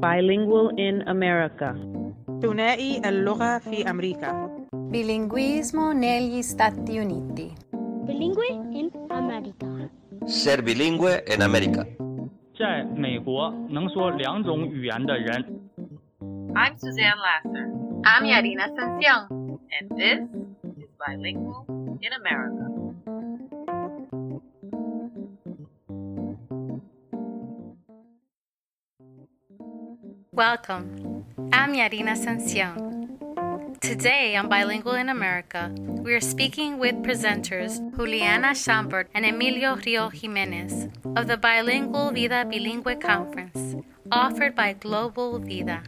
[0.00, 1.76] Bilingual in America.
[2.40, 4.50] ثنائي اللغة في أمريكا
[4.90, 7.52] Bilinguismo negli Stati Uniti.
[8.06, 9.88] Bilingue in America.
[10.26, 11.86] Ser bilingüe en América.
[12.58, 15.60] 在美国能说两种语言的人。
[16.54, 17.66] I'm Suzanne Lasser.
[18.04, 19.28] I'm Yarina Sanción.
[19.70, 20.20] And this
[20.76, 21.64] is Bilingual
[22.00, 22.63] in America.
[30.31, 31.25] Welcome.
[31.53, 32.85] I'm Yarina Ascension.
[33.79, 40.09] Today on Bilingual in America, we are speaking with presenters Juliana Schambert and Emilio Rio
[40.09, 43.75] Jimenez of the Bilingual Vida Bilingüe Conference,
[44.11, 45.83] offered by Global Vida,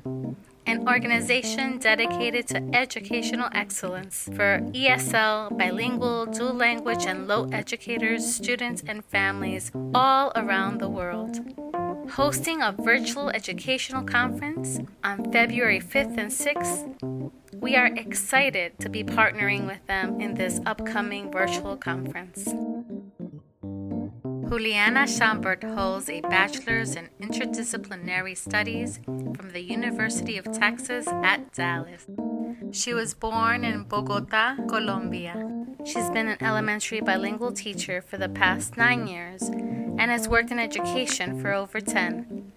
[0.65, 8.83] an organization dedicated to educational excellence for ESL, bilingual, dual language, and LOTE educators, students,
[8.87, 11.39] and families all around the world
[12.11, 17.31] hosting a virtual educational conference on February 5th and 6th.
[17.59, 22.45] We are excited to be partnering with them in this upcoming virtual conference.
[24.49, 32.05] Juliana Schambert holds a bachelor's in interdisciplinary studies from the University of Texas at Dallas.
[32.71, 35.35] She was born in Bogota, Colombia.
[35.85, 39.49] She's been an elementary bilingual teacher for the past nine years
[39.97, 42.51] and has worked in education for over 10.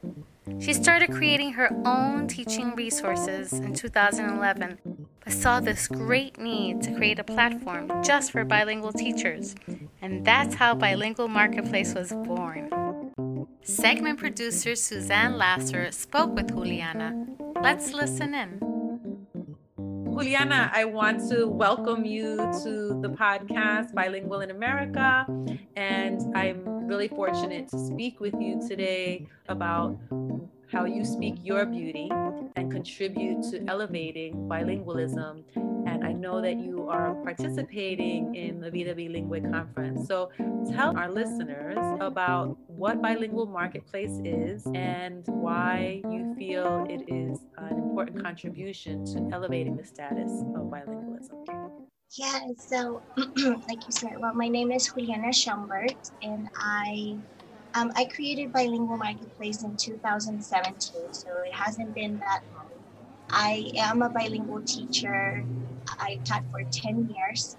[0.58, 4.78] She started creating her own teaching resources in 2011,
[5.24, 9.55] but saw this great need to create a platform just for bilingual teachers,
[10.02, 12.70] and that's how Bilingual Marketplace was born.
[13.62, 17.27] Segment producer Suzanne Lasser spoke with Juliana.
[17.62, 18.58] Let's listen in.
[20.12, 25.24] Juliana, I want to welcome you to the podcast Bilingual in America.
[25.77, 29.96] And I'm really fortunate to speak with you today about
[30.72, 32.10] how you speak your beauty
[32.56, 35.45] and contribute to elevating bilingualism.
[35.86, 40.08] And I know that you are participating in the Vida Bilingüe conference.
[40.08, 40.30] So
[40.68, 47.79] tell our listeners about what Bilingual Marketplace is and why you feel it is an
[47.79, 51.70] important contribution to elevating the status of bilingualism.
[52.17, 57.19] Yeah, so like you said, well, my name is Juliana Schambert, and I
[57.75, 62.71] um, I created Bilingual Marketplace in 2017, so it hasn't been that long.
[63.31, 65.47] I am a bilingual teacher.
[66.01, 67.57] I taught for 10 years,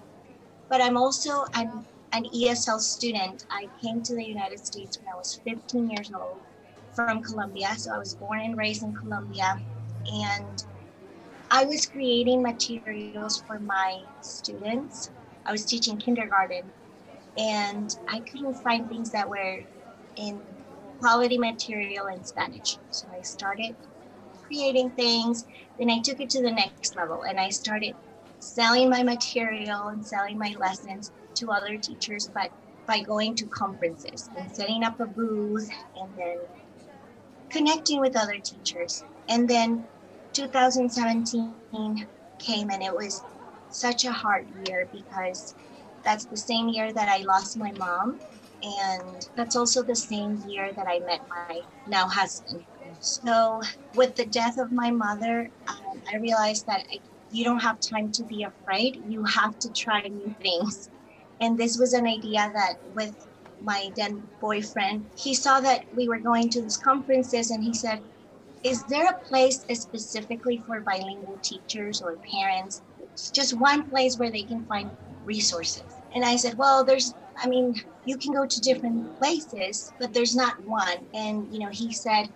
[0.68, 3.44] but I'm also an, an ESL student.
[3.50, 6.42] I came to the United States when I was 15 years old
[6.94, 7.74] from Colombia.
[7.78, 9.62] So I was born and raised in Colombia,
[10.06, 10.58] and
[11.54, 15.10] I was creating materials for my students.
[15.44, 16.72] I was teaching kindergarten,
[17.36, 19.60] and I couldn't find things that were
[20.16, 20.40] in
[20.98, 22.78] quality material in Spanish.
[22.88, 23.76] So I started
[24.46, 25.44] creating things.
[25.78, 27.94] Then I took it to the next level and I started
[28.38, 32.50] selling my material and selling my lessons to other teachers, but
[32.86, 36.38] by going to conferences and setting up a booth and then
[37.50, 39.04] connecting with other teachers.
[39.28, 39.86] And then
[40.32, 41.58] 2017
[42.38, 43.24] came and it was
[43.68, 45.56] such a hard year because
[46.04, 48.20] that's the same year that I lost my mom
[48.62, 52.64] and that's also the same year that I met my now husband.
[52.98, 53.60] So,
[53.92, 57.00] with the death of my mother, um, I realized that I,
[57.30, 59.02] you don't have time to be afraid.
[59.04, 60.90] You have to try new things.
[61.40, 63.16] And this was an idea that, with
[63.60, 68.04] my then boyfriend, he saw that we were going to these conferences and he said,
[68.62, 72.82] Is there a place specifically for bilingual teachers or parents?
[73.00, 74.90] It's just one place where they can find
[75.24, 75.84] resources.
[76.14, 77.74] And I said, Well, there's I mean,
[78.04, 81.08] you can go to different places, but there's not one.
[81.14, 82.28] And, you know, he said,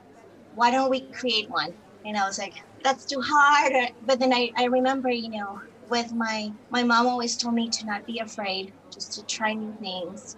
[0.54, 1.74] why don't we create one?
[2.04, 3.72] And I was like, that's too hard.
[4.00, 7.86] But then I, I remember, you know, with my, my mom always told me to
[7.86, 10.36] not be afraid, just to try new things.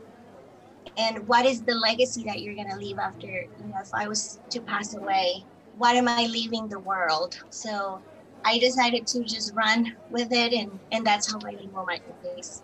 [0.97, 4.09] And what is the legacy that you're going to leave after, you know, if I
[4.09, 5.45] was to pass away,
[5.79, 7.41] what am I leaving the world?
[7.51, 8.03] So
[8.45, 10.53] I decided to just run with it.
[10.53, 12.63] And, and that's how Bilingual Marketplace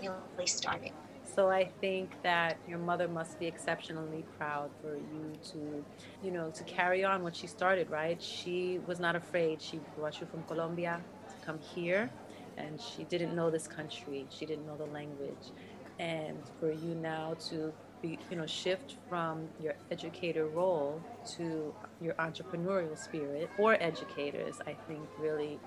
[0.00, 0.92] really started.
[1.34, 5.84] So I think that your mother must be exceptionally proud for you to,
[6.22, 8.22] you know, to carry on what she started, right?
[8.22, 9.60] She was not afraid.
[9.60, 12.08] She brought you from Colombia to come here
[12.56, 14.26] and she didn't know this country.
[14.30, 15.50] She didn't know the language.
[15.98, 17.72] And for you now to
[18.04, 21.04] you know, shift from your educator role
[21.36, 25.60] to your entrepreneurial spirit for educators, I think really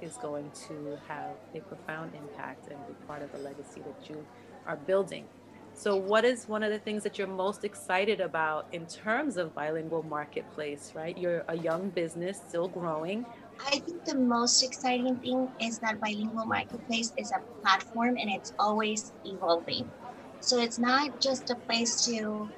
[0.00, 4.26] is going to have a profound impact and be part of the legacy that you
[4.66, 5.28] are building
[5.74, 9.54] So, what is one of the things that you're most excited about in terms of
[9.54, 11.16] bilingual marketplace, right?
[11.16, 13.26] You're a young business still growing.
[13.58, 18.52] I think the most exciting thing is that Bilingual Marketplace is a platform and it's
[18.58, 19.92] always evolving.
[20.42, 22.52] So it's not just a place to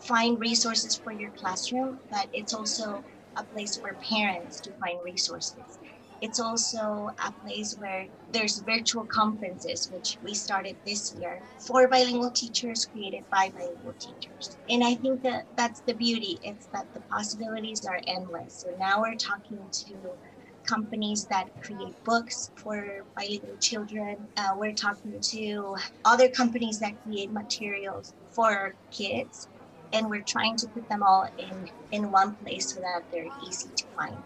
[0.00, 3.04] find resources for your classroom, but it's also
[3.36, 5.78] a place for parents to find resources.
[6.20, 12.30] It's also a place where there's virtual conferences, which we started this year for bilingual
[12.30, 14.56] teachers, created by bilingual teachers.
[14.68, 18.54] And I think that that's the beauty, it's that the possibilities are endless.
[18.62, 20.18] So now we're talking to
[20.64, 24.16] companies that create books for bilingual children.
[24.36, 29.48] Uh, we're talking to other companies that create materials for kids,
[29.92, 33.68] and we're trying to put them all in in one place so that they're easy
[33.76, 34.16] to find.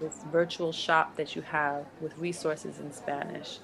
[0.00, 3.60] This virtual shop that you have with resources in Spanish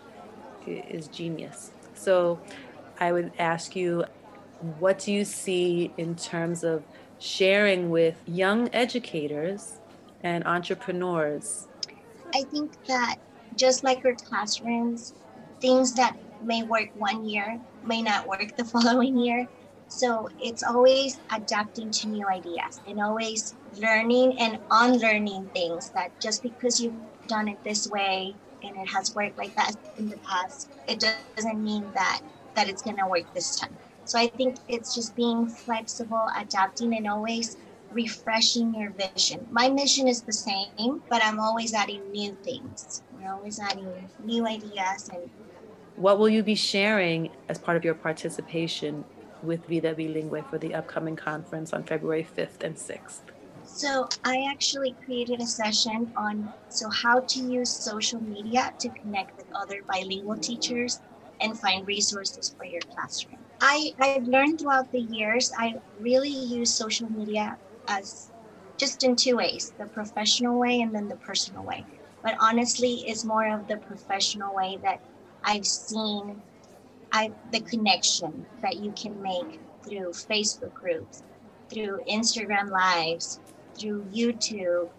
[0.66, 1.72] is genius.
[1.94, 2.38] So,
[3.00, 4.04] I would ask you,
[4.78, 6.84] what do you see in terms of
[7.18, 9.80] sharing with young educators
[10.22, 11.66] and entrepreneurs
[12.34, 13.16] I think that
[13.54, 15.14] just like our classrooms,
[15.60, 19.48] things that may work one year may not work the following year.
[19.88, 26.42] So it's always adapting to new ideas and always learning and unlearning things that just
[26.42, 26.94] because you've
[27.26, 31.62] done it this way and it has worked like that in the past, it doesn't
[31.62, 32.20] mean that
[32.54, 33.78] that it's gonna work this time.
[34.04, 37.56] So I think it's just being flexible, adapting, and always
[37.90, 39.46] refreshing your vision.
[39.50, 43.02] My mission is the same, but I'm always adding new things.
[43.12, 45.30] We're always adding new ideas and
[45.96, 49.04] what will you be sharing as part of your participation
[49.42, 53.20] with Vida Bilingüe for the upcoming conference on February 5th and 6th?
[53.64, 59.36] So I actually created a session on so how to use social media to connect
[59.36, 61.00] with other bilingual teachers
[61.40, 63.38] and find resources for your classroom.
[63.60, 67.58] I, I've learned throughout the years I really use social media
[68.76, 71.84] just in two ways the professional way and then the personal way.
[72.22, 75.00] But honestly, it's more of the professional way that
[75.44, 76.42] I've seen
[77.12, 81.22] I, the connection that you can make through Facebook groups,
[81.68, 83.40] through Instagram lives,
[83.78, 84.90] through YouTube.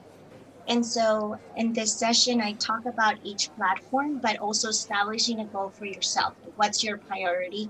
[0.67, 5.69] And so in this session, I talk about each platform, but also establishing a goal
[5.69, 6.33] for yourself.
[6.55, 7.69] What's your priority?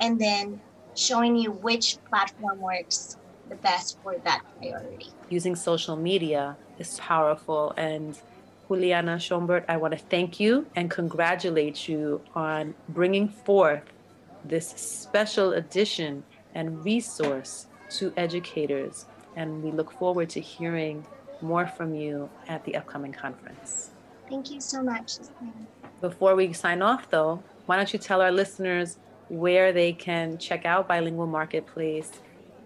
[0.00, 0.60] And then
[0.94, 3.16] showing you which platform works
[3.48, 5.10] the best for that priority.
[5.28, 7.72] Using social media is powerful.
[7.76, 8.18] And
[8.68, 13.82] Juliana Schambert, I want to thank you and congratulate you on bringing forth
[14.44, 16.24] this special edition
[16.54, 19.06] and resource to educators.
[19.36, 21.06] And we look forward to hearing
[21.40, 23.90] more from you at the upcoming conference.
[24.28, 25.14] Thank you so much.
[26.00, 28.98] Before we sign off, though, why don't you tell our listeners
[29.28, 32.12] where they can check out Bilingual Marketplace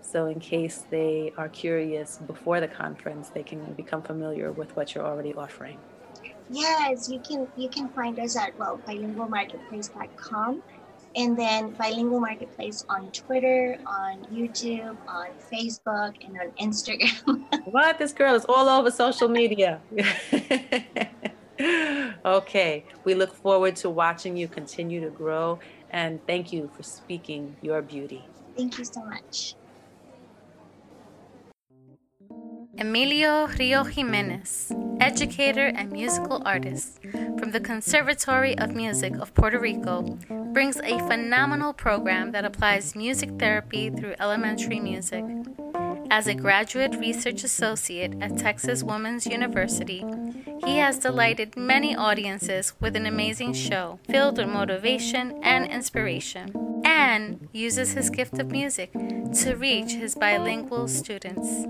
[0.02, 4.94] so, in case they are curious before the conference, they can become familiar with what
[4.94, 5.78] you're already offering.
[6.50, 10.62] Yes, you can you can find us at well bilingualmarketplace.com
[11.14, 17.44] and then bilingual marketplace on Twitter, on YouTube, on Facebook, and on Instagram.
[17.70, 17.98] what?
[17.98, 19.80] This girl is all over social media.
[22.24, 25.58] okay, we look forward to watching you continue to grow
[25.90, 28.24] and thank you for speaking your beauty.
[28.56, 29.54] Thank you so much.
[32.78, 37.00] Emilio Rio Jimenez, educator and musical artist
[37.38, 40.02] from the Conservatory of Music of Puerto Rico,
[40.52, 45.24] brings a phenomenal program that applies music therapy through elementary music.
[46.10, 50.04] As a graduate research associate at Texas Women's University,
[50.64, 57.48] he has delighted many audiences with an amazing show filled with motivation and inspiration, and
[57.52, 61.66] uses his gift of music to reach his bilingual students.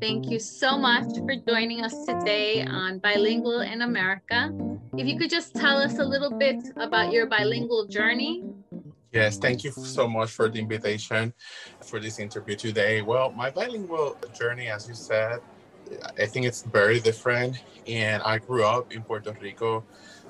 [0.00, 4.52] Thank you so much for joining us today on Bilingual in America.
[4.98, 8.44] If you could just tell us a little bit about your bilingual journey.
[9.10, 11.32] Yes, thank you so much for the invitation
[11.82, 13.00] for this interview today.
[13.00, 15.40] Well, my bilingual journey, as you said,
[16.18, 17.56] I think it's very different.
[17.86, 19.84] And I grew up in Puerto Rico.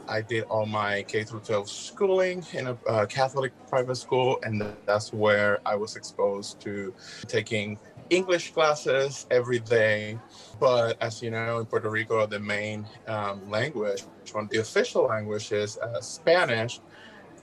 [0.09, 4.65] I did all my K through 12 schooling in a uh, Catholic private school, and
[4.87, 6.95] that's where I was exposed to
[7.27, 7.79] taking
[8.11, 10.19] English classes every day.
[10.61, 15.05] But as you know, in Puerto Rico, the main um, language, one of the official
[15.05, 16.81] language is uh, Spanish.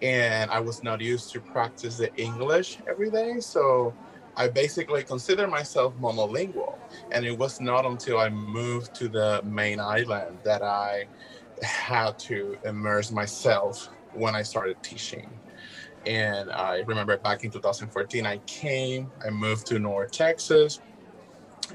[0.01, 3.39] And I was not used to practice the English every day.
[3.39, 3.93] So
[4.35, 6.77] I basically consider myself monolingual.
[7.11, 11.07] And it was not until I moved to the main island that I
[11.61, 15.29] had to immerse myself when I started teaching.
[16.05, 20.81] And I remember back in 2014, I came, I moved to North Texas,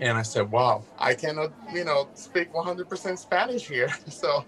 [0.00, 3.88] and I said, wow, I cannot, you know, speak 100% Spanish here.
[4.10, 4.44] So,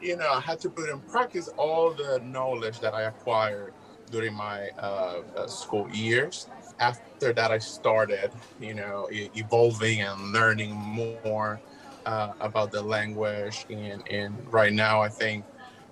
[0.00, 3.74] you know, I had to put in practice all the knowledge that I acquired
[4.10, 6.48] during my uh, uh, school years.
[6.78, 11.60] After that, I started, you know, evolving and learning more
[12.06, 13.66] uh, about the language.
[13.70, 15.46] And, and right now, I think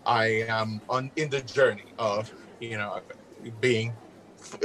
[0.04, 3.00] I am on in the journey of, you know,
[3.60, 3.92] being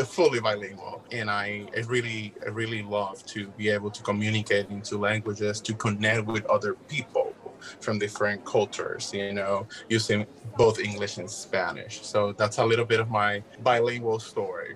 [0.06, 1.04] fully bilingual.
[1.12, 5.62] And I, I really, I really love to be able to communicate in two languages,
[5.62, 7.34] to connect with other people
[7.80, 10.26] from different cultures, you know, using
[10.58, 12.02] both English and Spanish.
[12.04, 14.76] So that's a little bit of my bilingual story.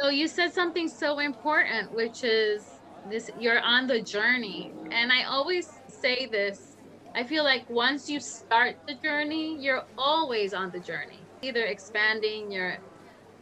[0.00, 2.64] So you said something so important, which is
[3.10, 4.72] this you're on the journey.
[4.92, 6.76] And I always say this.
[7.14, 11.18] I feel like once you start the journey, you're always on the journey.
[11.42, 12.78] Either expanding your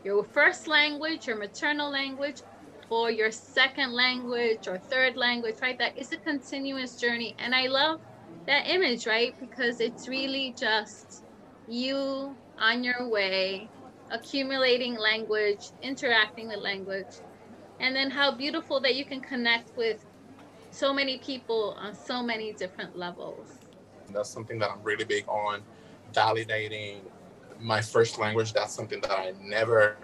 [0.04, 2.42] your first language, your maternal language,
[2.90, 5.78] or your second language or third language, right?
[5.78, 7.34] That is a continuous journey.
[7.38, 8.00] And I love
[8.46, 9.34] that image, right?
[9.40, 11.24] Because it's really just
[11.68, 13.68] you on your way,
[14.10, 17.20] accumulating language, interacting with language,
[17.80, 20.04] and then how beautiful that you can connect with
[20.70, 23.58] so many people on so many different levels.
[24.12, 25.62] That's something that I'm really big on,
[26.12, 27.00] validating
[27.60, 28.52] my first language.
[28.52, 29.96] That's something that I never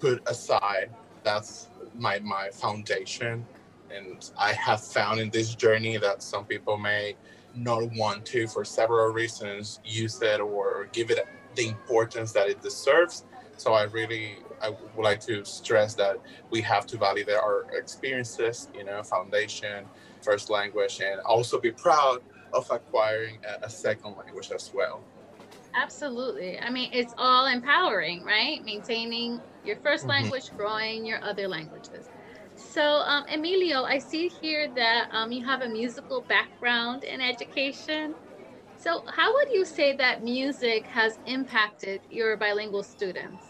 [0.00, 0.90] put aside.
[1.22, 3.44] That's my my foundation.
[3.90, 7.16] And I have found in this journey that some people may
[7.54, 12.62] not want to, for several reasons, use it or give it the importance that it
[12.62, 13.24] deserves.
[13.56, 16.16] So I really I would like to stress that
[16.50, 19.84] we have to validate our experiences, you know, foundation,
[20.22, 22.20] first language, and also be proud
[22.52, 25.00] of acquiring a, a second language as well.
[25.74, 26.58] Absolutely.
[26.58, 28.60] I mean, it's all empowering, right?
[28.64, 30.08] Maintaining your 1st Mhm.
[30.08, 32.06] language, growing your other languages.
[32.56, 38.14] So, um, Emilio, I see here that um, you have a musical background in education.
[38.78, 43.42] So, how would you say that music has impacted your bilingual students?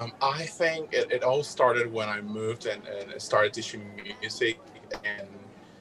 [0.00, 4.60] Um, I think it, it all started when I moved and, and started teaching music,
[5.04, 5.26] and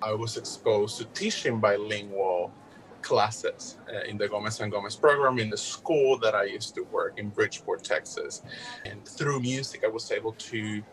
[0.01, 2.51] I was exposed to teaching bilingual
[3.07, 6.81] classes uh, in the Gomez and Gomez program in the school that I used to
[6.91, 8.41] work in Bridgeport, Texas.
[8.85, 10.83] And through music, I was able to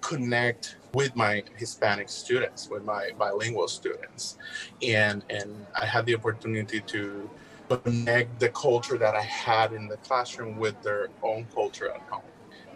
[0.00, 4.36] connect with my Hispanic students, with my bilingual students,
[4.82, 5.48] and and
[5.80, 7.30] I had the opportunity to
[7.68, 12.30] connect the culture that I had in the classroom with their own culture at home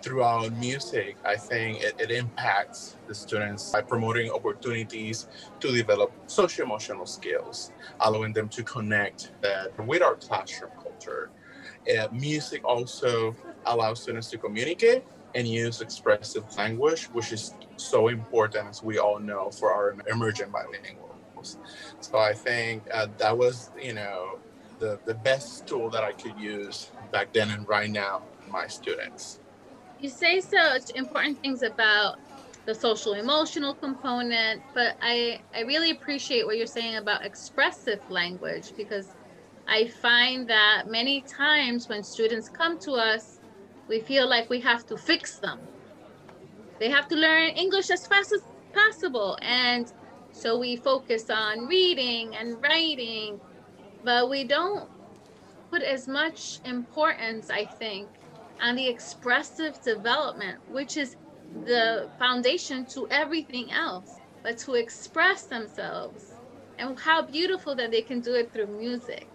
[0.04, 5.28] throughout music, I think it, it, impacts the students by promoting opportunities
[5.60, 11.30] to develop social emotional skills, allowing them to connect that with our classroom culture.
[11.88, 13.34] Uh, music also
[13.64, 19.18] allows students to communicate and use expressive language, which is so important, as we all
[19.18, 21.56] know, for our emerging bilinguals.
[22.00, 24.38] So I think uh, that was, you know,
[24.80, 29.40] the, the best tool that I could use back then and right now, my students
[30.04, 32.16] you say such important things about
[32.66, 38.74] the social emotional component but i i really appreciate what you're saying about expressive language
[38.76, 39.08] because
[39.66, 43.40] i find that many times when students come to us
[43.88, 45.60] we feel like we have to fix them.
[46.80, 48.42] They have to learn english as fast as
[48.74, 49.90] possible and
[50.32, 53.40] so we focus on reading and writing
[54.02, 54.86] but we don't
[55.70, 58.08] put as much importance i think
[58.60, 61.16] and the expressive development, which is
[61.64, 66.34] the foundation to everything else, but to express themselves
[66.78, 69.28] and how beautiful that they can do it through music.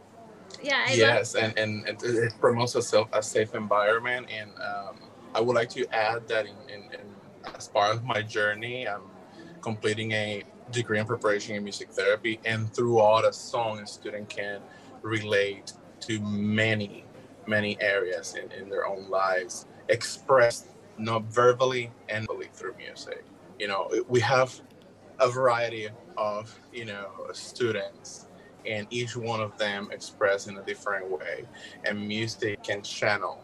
[0.62, 0.86] Yeah.
[0.88, 5.00] I yes, and, and it promotes a self a safe environment, and um,
[5.34, 7.16] I would like to add that in, in, in
[7.56, 9.04] as part of my journey, I'm
[9.62, 14.60] completing a degree in preparation in music therapy, and throughout a song, a student can
[15.02, 17.06] relate to many
[17.50, 23.24] many areas in, in their own lives expressed not verbally and through music.
[23.60, 24.54] You know we have
[25.20, 28.28] a variety of you know students
[28.66, 31.46] and each one of them express in a different way.
[31.86, 33.44] And music can channel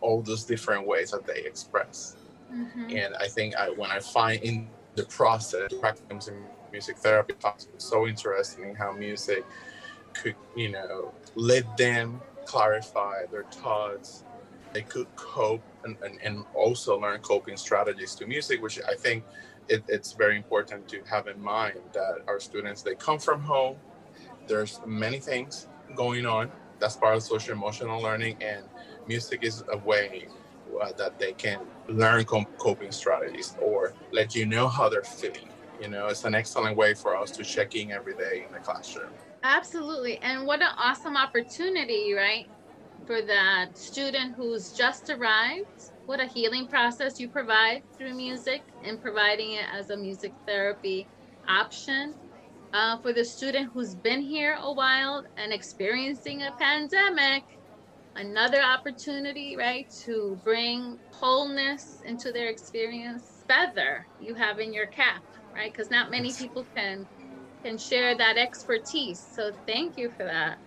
[0.00, 2.16] all those different ways that they express.
[2.52, 3.04] Mhm.
[3.04, 6.36] and i think I, when i find in the process practice in
[6.70, 7.34] music therapy
[7.74, 9.44] it's so interesting in how music
[10.12, 14.24] could you know let them clarify their thoughts
[14.72, 19.24] they could cope and, and, and also learn coping strategies to music which i think
[19.68, 23.76] it, it's very important to have in mind that our students they come from home
[24.46, 28.64] there's many things going on that's part of social emotional learning and
[29.06, 30.26] music is a way
[30.80, 35.48] uh, that they can learn coping strategies or let you know how they're feeling.
[35.80, 38.60] You know, it's an excellent way for us to check in every day in the
[38.60, 39.10] classroom.
[39.42, 40.20] Absolutely.
[40.22, 42.46] And what an awesome opportunity, right?
[43.06, 45.66] For that student who's just arrived.
[46.06, 51.10] What a healing process you provide through music and providing it as a music therapy
[51.48, 52.16] option.
[52.72, 57.44] Uh, for the student who's been here a while and experiencing a pandemic,
[58.16, 63.44] another opportunity, right, to bring wholeness into their experience.
[63.48, 65.22] Feather you have in your cap,
[65.54, 65.72] right?
[65.72, 67.08] Because not many people can
[67.62, 69.18] can share that expertise.
[69.18, 70.58] So thank you for that.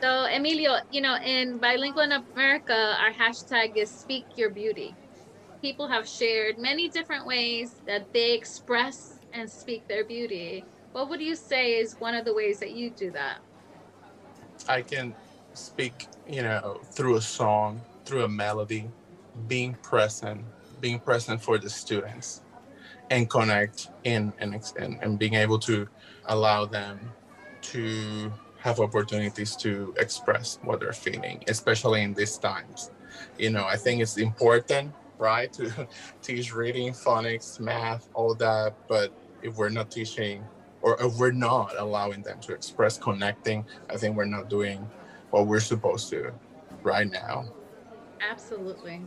[0.00, 4.94] So Emilio, you know, in Bilingual in America, our hashtag is Speak Your Beauty.
[5.62, 10.64] People have shared many different ways that they express and speak their beauty.
[10.92, 13.38] What would you say is one of the ways that you do that?
[14.68, 15.14] I can
[15.54, 18.90] speak, you know, through a song, through a melody,
[19.48, 20.44] being present,
[20.80, 22.42] being present for the students
[23.10, 25.88] and connect in and, and, and being able to
[26.28, 26.98] allow them
[27.62, 32.90] to have opportunities to express what they're feeling, especially in these times.
[33.38, 35.86] You know, I think it's important, right, to
[36.22, 38.74] teach reading, phonics, math, all that.
[38.88, 40.44] But if we're not teaching
[40.82, 44.88] or if we're not allowing them to express connecting, I think we're not doing
[45.30, 46.32] what we're supposed to
[46.82, 47.44] right now.
[48.30, 49.02] Absolutely.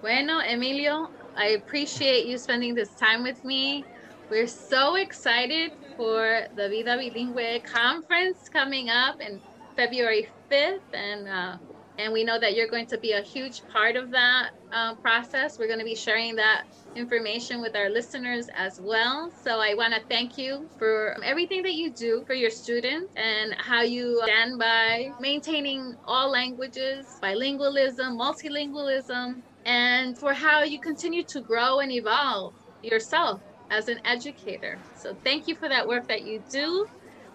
[0.00, 3.84] Bueno, Emilio, I appreciate you spending this time with me.
[4.30, 9.40] We're so excited for the Vida Bilingüe conference coming up in
[9.74, 11.56] February 5th, and uh,
[11.98, 15.58] and we know that you're going to be a huge part of that uh, process.
[15.58, 16.62] We're going to be sharing that
[16.94, 19.32] information with our listeners as well.
[19.42, 23.52] So I want to thank you for everything that you do for your students and
[23.58, 31.40] how you stand by maintaining all languages, bilingualism, multilingualism, and for how you continue to
[31.40, 34.78] grow and evolve yourself as an educator.
[34.96, 36.88] So thank you for that work that you do.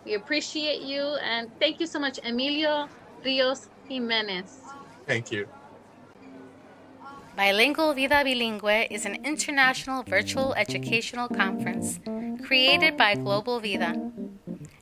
[0.06, 2.88] We appreciate you and thank you so much, Emilio
[3.24, 4.60] Rios Jimenez.
[5.06, 5.48] Thank you.
[7.36, 12.00] Bilingual Vida Bilingüe is an international virtual educational conference
[12.46, 14.12] created by Global Vida.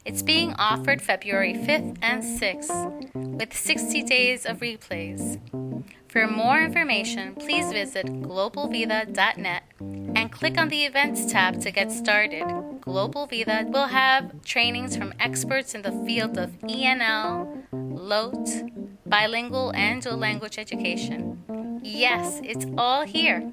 [0.04, 5.40] It's being offered February 5th and 6th with 60 days of replays.
[6.08, 10.01] For more information, please visit globalvida.net and
[10.32, 12.46] click on the Events tab to get started.
[12.82, 18.72] Global Vida will have trainings from experts in the field of ENL, LOTE,
[19.06, 21.80] bilingual and dual language education.
[21.84, 23.52] Yes, it's all here.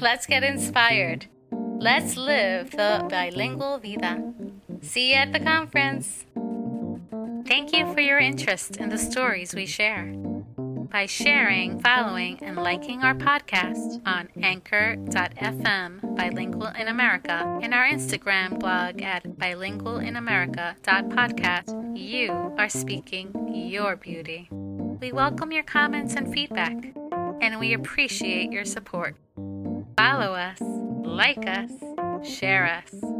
[0.00, 1.26] Let's get inspired.
[1.50, 4.32] Let's live the bilingual vida.
[4.82, 6.26] See you at the conference.
[7.46, 10.12] Thank you for your interest in the stories we share
[10.90, 18.58] by sharing, following, and liking our podcast on anchor.fm bilingual in America and our Instagram
[18.58, 21.98] blog at bilingualinamerica.podcast.
[21.98, 23.32] You are speaking
[23.70, 24.48] your beauty.
[24.50, 26.94] We welcome your comments and feedback,
[27.40, 29.14] and we appreciate your support.
[29.96, 31.70] Follow us, like us,
[32.24, 33.17] share us.